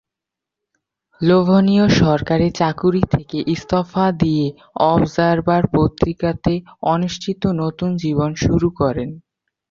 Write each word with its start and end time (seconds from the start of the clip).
লোভনীয় 1.21 1.85
সরকারী 2.01 2.47
চাকুরী 2.59 3.03
থেকে 3.13 3.37
ইস্তফা 3.47 4.05
দিয়ে 4.21 4.45
অবজার্ভার 4.91 5.63
পত্রিকাতে 5.75 6.53
অনিশ্চিত 6.87 7.41
নতুন 7.61 7.89
জীবন 8.03 8.29
শুরু 8.43 8.67
করেন। 8.79 9.09